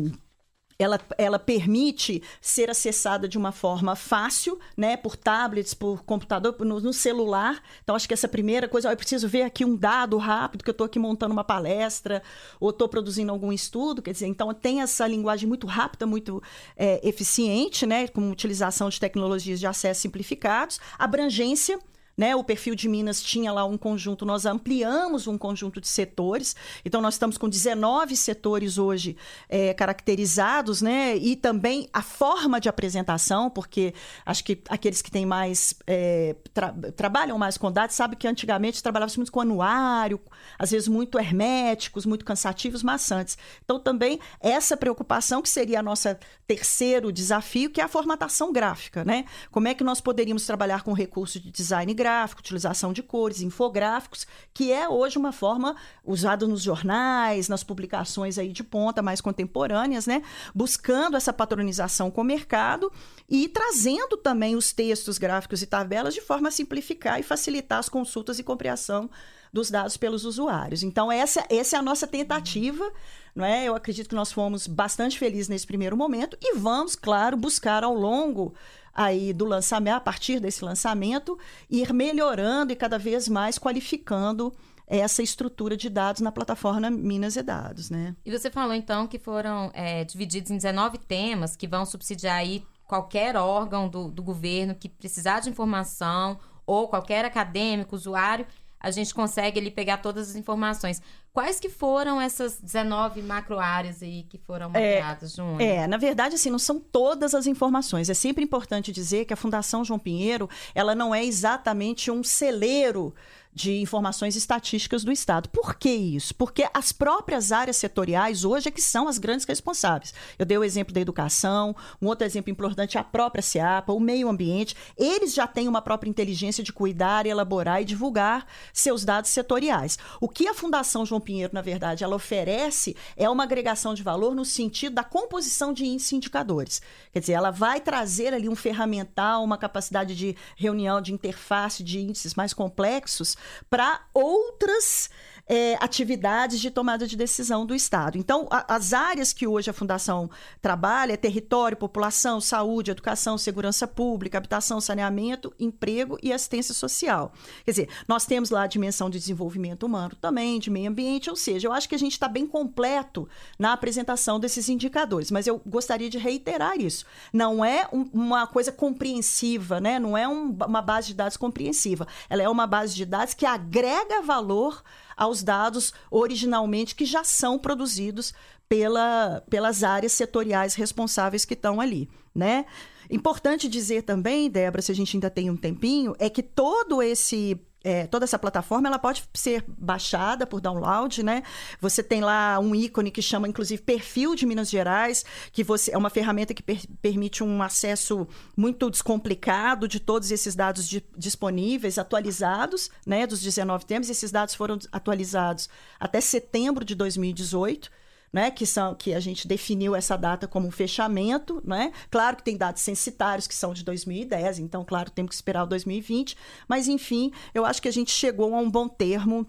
ela, 0.77 0.99
ela 1.17 1.39
permite 1.39 2.21
ser 2.41 2.69
acessada 2.69 3.27
de 3.27 3.37
uma 3.37 3.51
forma 3.51 3.95
fácil, 3.95 4.59
né, 4.75 4.97
por 4.97 5.15
tablets, 5.15 5.73
por 5.73 6.03
computador, 6.03 6.55
no, 6.59 6.79
no 6.79 6.93
celular. 6.93 7.61
Então, 7.83 7.95
acho 7.95 8.07
que 8.07 8.13
essa 8.13 8.27
primeira 8.27 8.67
coisa, 8.67 8.89
ó, 8.89 8.91
eu 8.91 8.97
preciso 8.97 9.27
ver 9.27 9.43
aqui 9.43 9.63
um 9.63 9.75
dado 9.75 10.17
rápido, 10.17 10.63
que 10.63 10.69
eu 10.69 10.73
estou 10.73 10.85
aqui 10.85 10.99
montando 10.99 11.33
uma 11.33 11.43
palestra, 11.43 12.21
ou 12.59 12.71
estou 12.71 12.89
produzindo 12.89 13.31
algum 13.31 13.51
estudo, 13.51 14.01
quer 14.01 14.11
dizer, 14.11 14.27
então 14.27 14.53
tem 14.53 14.81
essa 14.81 15.07
linguagem 15.07 15.47
muito 15.47 15.65
rápida, 15.65 16.05
muito 16.05 16.43
é, 16.75 17.07
eficiente, 17.07 17.85
né, 17.85 18.07
com 18.07 18.29
utilização 18.29 18.89
de 18.89 18.99
tecnologias 18.99 19.59
de 19.59 19.67
acesso 19.67 20.01
simplificados, 20.01 20.79
abrangência, 20.99 21.79
né? 22.17 22.35
O 22.35 22.43
perfil 22.43 22.75
de 22.75 22.87
Minas 22.87 23.21
tinha 23.21 23.51
lá 23.51 23.65
um 23.65 23.77
conjunto, 23.77 24.25
nós 24.25 24.45
ampliamos 24.45 25.27
um 25.27 25.37
conjunto 25.37 25.81
de 25.81 25.87
setores, 25.87 26.55
então 26.83 27.01
nós 27.01 27.15
estamos 27.15 27.37
com 27.37 27.49
19 27.49 28.15
setores 28.15 28.77
hoje 28.77 29.17
é, 29.49 29.73
caracterizados, 29.73 30.81
né? 30.81 31.15
E 31.17 31.35
também 31.35 31.89
a 31.91 32.01
forma 32.01 32.59
de 32.59 32.69
apresentação, 32.69 33.49
porque 33.49 33.93
acho 34.25 34.43
que 34.43 34.61
aqueles 34.69 35.01
que 35.01 35.11
têm 35.11 35.25
mais 35.25 35.75
é, 35.85 36.35
tra 36.53 36.73
trabalham 36.95 37.37
mais 37.37 37.57
com 37.57 37.71
dados 37.71 37.95
sabem 37.95 38.17
que 38.17 38.27
antigamente 38.27 38.81
trabalhava-se 38.81 39.17
muito 39.17 39.31
com 39.31 39.41
anuário, 39.41 40.19
às 40.57 40.71
vezes 40.71 40.87
muito 40.87 41.19
herméticos, 41.19 42.05
muito 42.05 42.23
cansativos, 42.23 42.81
maçantes. 42.81 43.37
Então 43.63 43.79
também 43.79 44.19
essa 44.39 44.77
preocupação 44.77 45.41
que 45.41 45.49
seria 45.49 45.79
a 45.79 45.83
nossa 45.83 46.17
terceiro 46.47 47.11
desafio, 47.11 47.69
que 47.69 47.81
é 47.81 47.83
a 47.83 47.87
formatação 47.87 48.53
gráfica, 48.53 49.03
né? 49.03 49.25
Como 49.51 49.67
é 49.67 49.73
que 49.73 49.83
nós 49.83 49.99
poderíamos 49.99 50.45
trabalhar 50.45 50.83
com 50.83 50.93
recursos 50.93 51.41
de 51.41 51.51
design 51.51 51.93
gráfico 51.93 52.04
gráfico, 52.05 52.39
utilização 52.39 52.93
de 52.93 53.01
cores, 53.01 53.41
infográficos, 53.41 54.27
que 54.53 54.71
é 54.71 54.87
hoje 54.87 55.17
uma 55.17 55.31
forma 55.31 55.75
usada 56.03 56.47
nos 56.47 56.61
jornais, 56.61 57.49
nas 57.49 57.63
publicações 57.63 58.37
aí 58.37 58.51
de 58.51 58.63
ponta 58.63 59.01
mais 59.01 59.21
contemporâneas, 59.21 60.05
né? 60.05 60.21
Buscando 60.53 61.17
essa 61.17 61.33
patronização 61.33 62.11
com 62.11 62.21
o 62.21 62.23
mercado 62.23 62.91
e 63.27 63.47
trazendo 63.47 64.17
também 64.17 64.55
os 64.55 64.71
textos 64.71 65.17
gráficos 65.17 65.63
e 65.63 65.65
tabelas 65.65 66.13
de 66.13 66.21
forma 66.21 66.49
a 66.49 66.51
simplificar 66.51 67.19
e 67.19 67.23
facilitar 67.23 67.79
as 67.79 67.89
consultas 67.89 68.37
e 68.37 68.43
compreensão 68.43 69.09
dos 69.51 69.71
dados 69.71 69.97
pelos 69.97 70.25
usuários. 70.25 70.83
Então, 70.83 71.11
essa, 71.11 71.43
essa 71.49 71.75
é 71.75 71.79
a 71.79 71.81
nossa 71.81 72.05
tentativa. 72.05 72.91
Não 73.33 73.43
é? 73.43 73.65
Eu 73.65 73.75
acredito 73.75 74.07
que 74.07 74.15
nós 74.15 74.31
fomos 74.31 74.65
bastante 74.65 75.19
felizes 75.19 75.49
nesse 75.49 75.67
primeiro 75.67 75.97
momento 75.97 76.37
e 76.41 76.55
vamos, 76.55 76.95
claro, 76.95 77.35
buscar 77.35 77.83
ao 77.83 77.93
longo 77.93 78.53
aí 78.95 79.33
do 79.33 79.43
lançamento, 79.43 79.97
a 79.97 79.99
partir 79.99 80.39
desse 80.39 80.63
lançamento, 80.63 81.37
ir 81.69 81.93
melhorando 81.93 82.71
e 82.71 82.75
cada 82.75 82.97
vez 82.97 83.27
mais 83.27 83.59
qualificando 83.59 84.53
essa 84.87 85.21
estrutura 85.21 85.75
de 85.75 85.89
dados 85.89 86.21
na 86.21 86.31
plataforma 86.31 86.89
Minas 86.89 87.35
e 87.35 87.43
Dados, 87.43 87.89
né? 87.89 88.15
E 88.25 88.31
você 88.31 88.49
falou 88.49 88.73
então 88.73 89.07
que 89.07 89.19
foram 89.19 89.71
é, 89.73 90.03
divididos 90.03 90.51
em 90.51 90.55
19 90.55 90.99
temas 90.99 91.55
que 91.55 91.67
vão 91.67 91.85
subsidiar 91.85 92.37
aí 92.37 92.63
qualquer 92.87 93.35
órgão 93.35 93.89
do, 93.89 94.09
do 94.09 94.23
governo 94.23 94.75
que 94.75 94.87
precisar 94.87 95.39
de 95.39 95.49
informação 95.49 96.37
ou 96.65 96.87
qualquer 96.87 97.25
acadêmico, 97.25 97.95
usuário, 97.95 98.45
a 98.79 98.91
gente 98.91 99.13
consegue 99.13 99.59
ali 99.59 99.71
pegar 99.71 99.97
todas 99.97 100.29
as 100.29 100.35
informações. 100.35 101.01
Quais 101.35 101.59
que 101.59 101.67
foram 101.67 102.21
essas 102.21 102.61
19 102.61 103.21
macro 103.21 103.59
áreas 103.59 104.01
aí 104.01 104.23
que 104.23 104.37
foram 104.37 104.69
mapeadas, 104.69 105.33
é, 105.33 105.35
Júnior? 105.35 105.61
É, 105.61 105.85
na 105.85 105.97
verdade, 105.97 106.35
assim, 106.35 106.49
não 106.49 106.57
são 106.57 106.79
todas 106.79 107.35
as 107.35 107.45
informações. 107.45 108.09
É 108.09 108.13
sempre 108.13 108.41
importante 108.41 108.89
dizer 108.89 109.25
que 109.25 109.33
a 109.33 109.35
Fundação 109.35 109.83
João 109.83 109.99
Pinheiro, 109.99 110.49
ela 110.73 110.95
não 110.95 111.13
é 111.13 111.25
exatamente 111.25 112.09
um 112.09 112.23
celeiro 112.23 113.13
de 113.55 113.79
informações 113.79 114.35
estatísticas 114.35 115.05
do 115.05 115.13
Estado. 115.13 115.47
Por 115.47 115.75
que 115.75 115.89
isso? 115.89 116.35
Porque 116.35 116.67
as 116.73 116.91
próprias 116.91 117.53
áreas 117.53 117.77
setoriais 117.77 118.43
hoje 118.43 118.67
é 118.67 118.71
que 118.71 118.81
são 118.81 119.07
as 119.07 119.17
grandes 119.17 119.45
responsáveis. 119.45 120.13
Eu 120.37 120.45
dei 120.45 120.57
o 120.57 120.63
exemplo 120.63 120.93
da 120.93 120.99
educação, 120.99 121.73
um 122.01 122.07
outro 122.07 122.27
exemplo 122.27 122.51
importante 122.51 122.97
é 122.97 122.99
a 122.99 123.03
própria 123.03 123.41
SEAPA, 123.41 123.93
o 123.93 123.99
meio 123.99 124.27
ambiente. 124.27 124.75
Eles 124.97 125.33
já 125.33 125.47
têm 125.47 125.69
uma 125.69 125.81
própria 125.81 126.09
inteligência 126.09 126.61
de 126.61 126.73
cuidar, 126.73 127.25
elaborar 127.25 127.81
e 127.81 127.85
divulgar 127.85 128.45
seus 128.73 129.05
dados 129.05 129.29
setoriais. 129.29 129.97
O 130.19 130.27
que 130.27 130.49
a 130.49 130.53
Fundação 130.53 131.05
João 131.05 131.21
Pinheiro, 131.25 131.53
na 131.53 131.61
verdade, 131.61 132.03
ela 132.03 132.15
oferece 132.15 132.95
é 133.17 133.29
uma 133.29 133.43
agregação 133.43 133.93
de 133.93 134.03
valor 134.03 134.33
no 134.33 134.45
sentido 134.45 134.93
da 134.93 135.03
composição 135.03 135.73
de 135.73 135.85
índices 135.85 136.13
indicadores. 136.13 136.81
Quer 137.11 137.19
dizer, 137.19 137.33
ela 137.33 137.51
vai 137.51 137.81
trazer 137.81 138.33
ali 138.33 138.47
um 138.47 138.55
ferramental, 138.55 139.43
uma 139.43 139.57
capacidade 139.57 140.15
de 140.15 140.35
reunião, 140.55 141.01
de 141.01 141.11
interface 141.11 141.83
de 141.83 141.99
índices 141.99 142.35
mais 142.35 142.53
complexos 142.53 143.35
para 143.69 144.05
outras 144.13 145.09
é, 145.47 145.75
atividades 145.79 146.59
de 146.59 146.71
tomada 146.71 147.07
de 147.07 147.15
decisão 147.15 147.65
do 147.65 147.75
Estado. 147.75 148.17
Então, 148.17 148.47
a, 148.49 148.75
as 148.75 148.93
áreas 148.93 149.31
que 149.31 149.45
hoje 149.45 149.69
a 149.69 149.73
Fundação 149.73 150.29
trabalha 150.61 151.13
é 151.13 151.17
território, 151.17 151.77
população, 151.77 152.41
saúde, 152.41 152.91
educação, 152.91 153.37
segurança 153.37 153.87
pública, 153.87 154.37
habitação, 154.37 154.81
saneamento, 154.81 155.53
emprego 155.59 156.17
e 156.21 156.33
assistência 156.33 156.73
social. 156.73 157.31
Quer 157.63 157.71
dizer, 157.71 157.89
nós 158.07 158.25
temos 158.25 158.49
lá 158.49 158.63
a 158.63 158.67
dimensão 158.67 159.09
de 159.09 159.19
desenvolvimento 159.19 159.85
humano 159.85 160.15
também, 160.19 160.59
de 160.59 160.69
meio 160.69 160.89
ambiente, 160.89 161.29
ou 161.29 161.35
seja, 161.35 161.67
eu 161.67 161.73
acho 161.73 161.87
que 161.87 161.95
a 161.95 161.99
gente 161.99 162.13
está 162.13 162.27
bem 162.27 162.47
completo 162.47 163.27
na 163.59 163.73
apresentação 163.73 164.39
desses 164.39 164.67
indicadores, 164.67 165.29
mas 165.29 165.45
eu 165.45 165.61
gostaria 165.65 166.09
de 166.09 166.17
reiterar 166.17 166.79
isso. 166.79 167.05
Não 167.31 167.63
é 167.63 167.87
um, 167.93 168.09
uma 168.13 168.47
coisa 168.47 168.71
compreensiva, 168.71 169.79
né? 169.79 169.99
não 169.99 170.17
é 170.17 170.27
um, 170.27 170.49
uma 170.51 170.81
base 170.81 171.07
de 171.07 171.13
dados 171.13 171.37
compreensiva. 171.37 172.07
Ela 172.29 172.43
é 172.43 172.49
uma 172.49 172.65
base 172.65 172.95
de 172.95 173.05
dados 173.05 173.33
que 173.33 173.45
agrega 173.45 174.21
valor 174.21 174.83
aos 175.15 175.34
dados 175.43 175.93
originalmente 176.09 176.95
que 176.95 177.05
já 177.05 177.23
são 177.23 177.57
produzidos 177.57 178.33
pela, 178.67 179.43
pelas 179.49 179.83
áreas 179.83 180.11
setoriais 180.13 180.75
responsáveis 180.75 181.45
que 181.45 181.53
estão 181.53 181.79
ali, 181.79 182.09
né? 182.33 182.65
Importante 183.09 183.67
dizer 183.67 184.01
também, 184.01 184.49
Débora, 184.49 184.81
se 184.81 184.91
a 184.91 184.95
gente 184.95 185.15
ainda 185.15 185.29
tem 185.29 185.49
um 185.49 185.55
tempinho, 185.55 186.15
é 186.17 186.29
que 186.29 186.41
todo 186.41 187.01
esse 187.01 187.59
é, 187.85 188.07
toda 188.07 188.25
essa 188.25 188.39
plataforma 188.39 188.87
ela 188.87 188.97
pode 188.97 189.23
ser 189.35 189.63
baixada 189.67 190.47
por 190.47 190.59
download, 190.59 191.21
né? 191.21 191.43
Você 191.79 192.01
tem 192.01 192.19
lá 192.19 192.57
um 192.59 192.73
ícone 192.73 193.11
que 193.11 193.21
chama, 193.21 193.47
inclusive, 193.47 193.79
perfil 193.79 194.33
de 194.33 194.43
Minas 194.43 194.71
Gerais, 194.71 195.23
que 195.51 195.63
você 195.63 195.93
é 195.93 195.97
uma 195.97 196.09
ferramenta 196.09 196.51
que 196.51 196.63
per 196.63 196.81
permite 196.99 197.43
um 197.43 197.61
acesso 197.61 198.27
muito 198.57 198.89
descomplicado 198.89 199.87
de 199.87 199.99
todos 199.99 200.31
esses 200.31 200.55
dados 200.55 200.87
de, 200.87 201.05
disponíveis, 201.15 201.99
atualizados, 201.99 202.89
né? 203.05 203.27
Dos 203.27 203.39
19 203.39 203.85
temas. 203.85 204.09
Esses 204.09 204.31
dados 204.31 204.55
foram 204.55 204.79
atualizados 204.91 205.69
até 205.99 206.19
setembro 206.19 206.83
de 206.83 206.95
2018 206.95 207.91
né, 208.35 208.51
que 208.51 208.65
são 208.65 208.93
que 208.93 209.13
a 209.13 209.19
gente 209.21 209.47
definiu 209.47 209.95
essa 209.95 210.17
data 210.17 210.45
como 210.45 210.67
um 210.67 210.71
fechamento, 210.71 211.61
né? 211.63 211.93
Claro 212.11 212.35
que 212.35 212.43
tem 212.43 212.57
dados 212.57 212.81
censitários 212.81 213.47
que 213.47 213.55
são 213.55 213.73
de 213.73 213.81
2010, 213.81 214.59
então 214.59 214.83
claro, 214.83 215.09
temos 215.09 215.29
que 215.29 215.35
esperar 215.35 215.63
o 215.63 215.67
2020, 215.67 216.35
mas 216.67 216.89
enfim, 216.89 217.31
eu 217.53 217.65
acho 217.65 217.81
que 217.81 217.87
a 217.87 217.93
gente 217.93 218.11
chegou 218.11 218.53
a 218.53 218.59
um 218.59 218.69
bom 218.69 218.89
termo 218.89 219.47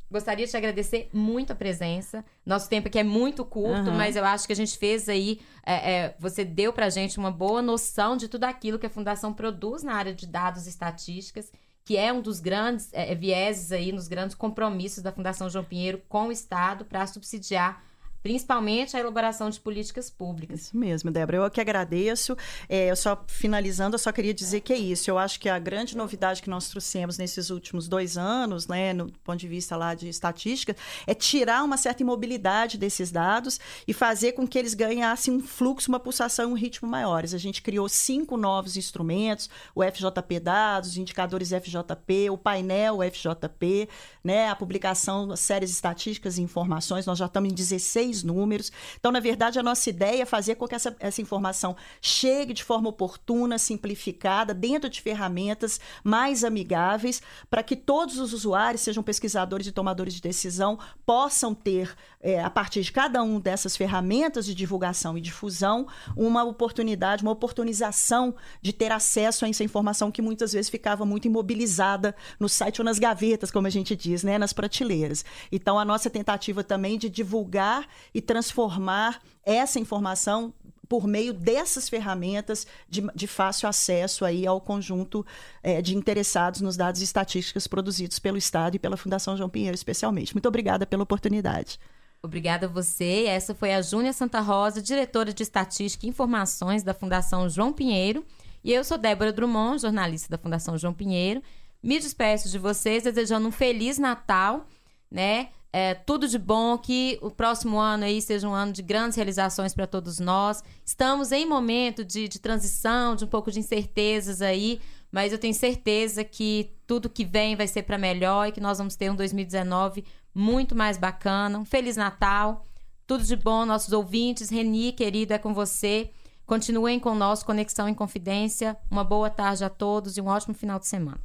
Gostaria 0.10 0.46
de 0.46 0.52
te 0.52 0.58
agradecer 0.58 1.10
muito 1.12 1.52
a 1.52 1.56
presença. 1.56 2.24
Nosso 2.46 2.70
tempo 2.70 2.88
aqui 2.88 2.98
é 2.98 3.04
muito 3.04 3.44
curto, 3.44 3.90
uhum. 3.90 3.98
mas 3.98 4.16
eu 4.16 4.24
acho 4.24 4.48
que 4.48 4.54
a 4.54 4.56
gente 4.56 4.78
fez 4.78 5.10
aí. 5.10 5.42
É, 5.66 5.92
é, 5.92 6.16
você 6.18 6.46
deu 6.46 6.72
pra 6.72 6.90
gente 6.90 7.18
uma 7.18 7.32
boa 7.32 7.62
noção 7.62 8.16
de 8.16 8.28
tudo 8.28 8.46
aquilo 8.46 8.80
que 8.80 8.86
a 8.86 8.90
Fundação 8.90 9.34
produz 9.34 9.84
na 9.84 9.94
área 9.94 10.14
de 10.14 10.26
dados 10.26 10.66
e 10.66 10.70
estatísticas, 10.70 11.52
que 11.84 11.98
é 11.98 12.12
um 12.12 12.22
dos 12.22 12.40
grandes 12.40 12.90
é, 12.94 13.14
vieses 13.14 13.72
aí, 13.72 13.92
nos 13.92 14.08
grandes 14.08 14.36
compromissos 14.36 15.04
da 15.04 15.12
Fundação 15.12 15.50
João 15.50 15.66
Pinheiro 15.66 16.02
com 16.08 16.28
o 16.28 16.32
Estado 16.32 16.86
para 16.86 17.06
subsidiar 17.06 17.84
principalmente 18.22 18.96
a 18.96 19.00
elaboração 19.00 19.50
de 19.50 19.60
políticas 19.60 20.10
públicas. 20.10 20.62
Isso 20.62 20.78
mesmo, 20.78 21.12
Débora. 21.12 21.38
Eu 21.38 21.52
que 21.52 21.62
agradeço. 21.62 22.36
É, 22.68 22.92
eu 22.92 22.96
só 22.96 23.24
finalizando, 23.28 23.96
eu 23.96 24.00
só 24.00 24.12
queria 24.12 24.34
dizer 24.34 24.62
que 24.62 24.74
é 24.74 24.78
isso. 24.78 25.10
Eu 25.10 25.18
acho 25.18 25.40
que 25.40 25.50
a 25.50 25.60
grande 25.60 25.96
novidade 25.96 26.42
que 26.42 26.50
nós 26.50 26.70
trouxemos 26.70 27.18
nesses 27.18 27.50
últimos 27.50 27.88
dois 27.88 28.18
anos, 28.18 28.68
né, 28.68 28.94
no 28.94 29.12
ponto 29.24 29.38
de 29.38 29.48
vista 29.48 29.76
lá 29.76 29.94
de 29.94 30.10
estatística, 30.10 30.76
é 31.06 31.14
tirar 31.14 31.64
uma 31.64 31.78
certa 31.78 32.04
imobilidade 32.04 32.78
desses 32.78 33.12
dados 33.12 33.60
e 33.88 33.94
fazer 33.94 34.34
com 34.34 34.48
que 34.48 34.58
eles 34.58 34.74
ganhassem 34.74 35.34
um 35.34 35.42
fluxo, 35.42 35.90
uma 35.90 36.00
pulsação, 36.00 36.52
um 36.52 36.56
ritmo 36.56 36.88
maiores. 36.88 37.34
A 37.34 37.38
gente 37.38 37.62
criou 37.62 37.88
cinco 37.88 38.38
novos 38.38 38.78
instrumentos: 38.78 39.50
o 39.76 39.84
FJP 39.84 40.40
Dados, 40.40 40.92
os 40.92 40.98
indicadores 40.98 41.50
FJP, 41.50 42.30
o 42.30 42.38
painel 42.38 43.00
FJP, 43.12 43.88
né, 44.24 44.50
a 44.50 44.56
publicação 44.56 45.36
séries 45.36 45.72
estatísticas 45.72 46.38
e 46.38 46.42
informações. 46.42 47.06
Nós 47.06 47.18
já 47.18 47.26
estamos 47.26 47.52
em 47.52 47.54
16 47.54 48.07
números. 48.24 48.72
Então, 49.00 49.12
na 49.12 49.20
verdade, 49.20 49.60
a 49.60 49.64
nossa 49.64 49.90
ideia 49.90 50.24
é 50.24 50.26
fazer 50.26 50.56
com 50.56 50.68
que 50.68 50.76
essa, 50.76 50.96
essa 51.00 51.22
informação 51.22 51.76
chegue 52.02 52.54
de 52.54 52.64
forma 52.64 52.90
oportuna, 52.90 53.58
simplificada, 53.58 54.54
dentro 54.54 54.90
de 54.90 55.02
ferramentas 55.02 55.80
mais 56.04 56.44
amigáveis, 56.44 57.22
para 57.50 57.64
que 57.64 57.76
todos 57.76 58.20
os 58.20 58.34
usuários, 58.34 58.82
sejam 58.82 59.04
pesquisadores 59.04 59.68
e 59.68 59.72
tomadores 59.72 60.14
de 60.14 60.22
decisão, 60.22 60.80
possam 61.06 61.54
ter, 61.54 61.96
é, 62.22 62.42
a 62.42 62.50
partir 62.50 62.82
de 62.82 62.92
cada 62.92 63.22
uma 63.24 63.40
dessas 63.40 63.76
ferramentas 63.76 64.46
de 64.46 64.54
divulgação 64.54 65.18
e 65.18 65.22
difusão, 65.22 65.88
uma 66.16 66.44
oportunidade, 66.44 67.24
uma 67.24 67.32
oportunização 67.32 68.36
de 68.62 68.74
ter 68.74 68.92
acesso 68.92 69.46
a 69.46 69.50
essa 69.50 69.64
informação 69.64 70.12
que 70.12 70.22
muitas 70.22 70.54
vezes 70.54 70.70
ficava 70.70 71.06
muito 71.06 71.26
imobilizada 71.26 72.16
no 72.40 72.50
site 72.50 72.82
ou 72.82 72.86
nas 72.86 73.00
gavetas, 73.00 73.52
como 73.52 73.68
a 73.68 73.70
gente 73.70 73.96
diz, 73.96 74.24
né, 74.24 74.38
nas 74.38 74.54
prateleiras. 74.54 75.24
Então, 75.52 75.78
a 75.80 75.86
nossa 75.86 76.10
tentativa 76.10 76.64
também 76.64 76.98
de 76.98 77.10
divulgar 77.10 77.88
e 78.14 78.22
transformar 78.22 79.22
essa 79.44 79.80
informação 79.80 80.54
por 80.88 81.06
meio 81.06 81.34
dessas 81.34 81.90
ferramentas 81.90 82.66
de, 82.88 83.06
de 83.14 83.28
fácil 83.28 83.68
acesso 83.68 84.24
aí 84.24 84.48
ao 84.48 84.62
conjunto 84.62 85.26
é, 85.62 85.82
de 85.82 85.96
interessados 85.96 86.62
nos 86.62 86.78
dados 86.78 87.02
estatísticos 87.02 87.68
produzidos 87.68 88.20
pelo 88.20 88.38
Estado 88.38 88.76
e 88.76 88.80
pela 88.80 88.98
Fundação 88.98 89.36
João 89.36 89.50
Pinheiro, 89.50 89.76
especialmente. 89.76 90.34
Muito 90.34 90.48
obrigada 90.48 90.86
pela 90.86 91.04
oportunidade. 91.04 91.80
Obrigada 92.22 92.66
a 92.66 92.70
você. 92.70 93.26
Essa 93.28 93.54
foi 93.54 93.74
a 93.74 93.82
Júnia 93.82 94.14
Santa 94.14 94.40
Rosa, 94.40 94.82
diretora 94.82 95.34
de 95.34 95.44
Estatística 95.44 96.06
e 96.06 96.10
Informações 96.10 96.84
da 96.84 96.94
Fundação 96.94 97.48
João 97.50 97.72
Pinheiro. 97.72 98.26
E 98.64 98.74
eu 98.74 98.84
sou 98.84 98.98
Débora 98.98 99.32
Drummond, 99.32 99.82
jornalista 99.82 100.30
da 100.30 100.38
Fundação 100.38 100.78
João 100.78 100.94
Pinheiro. 100.94 101.42
Me 101.82 102.00
despeço 102.00 102.50
de 102.50 102.58
vocês 102.58 103.04
desejando 103.04 103.48
um 103.48 103.52
feliz 103.52 104.00
Natal, 104.00 104.66
né? 105.10 105.50
É, 105.72 105.94
tudo 105.94 106.28
de 106.28 106.40
bom, 106.40 106.78
que 106.78 107.20
o 107.22 107.30
próximo 107.30 107.78
ano 107.78 108.06
aí 108.06 108.22
seja 108.22 108.48
um 108.48 108.54
ano 108.54 108.72
de 108.72 108.82
grandes 108.82 109.16
realizações 109.16 109.74
para 109.74 109.86
todos 109.86 110.18
nós. 110.20 110.64
Estamos 110.86 111.32
em 111.32 111.46
momento 111.46 112.04
de, 112.04 112.28
de 112.28 112.40
transição, 112.40 113.16
de 113.16 113.26
um 113.26 113.28
pouco 113.28 113.52
de 113.52 113.60
incertezas 113.60 114.42
aí, 114.42 114.80
mas 115.12 115.32
eu 115.32 115.38
tenho 115.38 115.54
certeza 115.54 116.24
que 116.24 116.72
tudo 116.88 117.10
que 117.10 117.26
vem 117.26 117.56
vai 117.56 117.68
ser 117.68 117.84
para 117.84 117.98
melhor 117.98 118.48
e 118.48 118.52
que 118.52 118.62
nós 118.62 118.78
vamos 118.78 118.96
ter 118.96 119.12
um 119.12 119.16
2019 119.16 120.04
muito 120.34 120.76
mais 120.76 120.98
bacana. 120.98 121.60
Um 121.60 121.66
Feliz 121.66 121.98
Natal, 121.98 122.64
tudo 123.06 123.24
de 123.24 123.36
bom, 123.36 123.66
nossos 123.66 123.94
ouvintes. 123.94 124.50
Reni, 124.50 124.92
querido, 124.94 125.34
é 125.34 125.38
com 125.38 125.54
você. 125.54 126.12
Continuem 126.46 127.02
nós, 127.16 127.44
Conexão 127.44 127.90
em 127.90 127.94
Confidência. 127.94 128.78
Uma 128.90 129.04
boa 129.04 129.30
tarde 129.30 129.64
a 129.64 129.70
todos 129.70 130.18
e 130.18 130.22
um 130.22 130.28
ótimo 130.28 130.54
final 130.54 130.80
de 130.80 130.88
semana. 130.88 131.20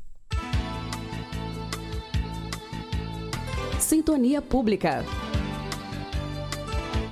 Sintonia 3.92 4.40
Pública. 4.40 5.04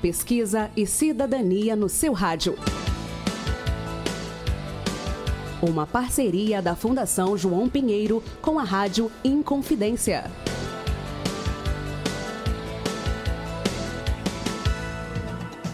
Pesquisa 0.00 0.70
e 0.74 0.86
cidadania 0.86 1.76
no 1.76 1.90
seu 1.90 2.14
rádio. 2.14 2.56
Uma 5.60 5.86
parceria 5.86 6.62
da 6.62 6.74
Fundação 6.74 7.36
João 7.36 7.68
Pinheiro 7.68 8.22
com 8.40 8.58
a 8.58 8.64
Rádio 8.64 9.12
Inconfidência. 9.22 10.24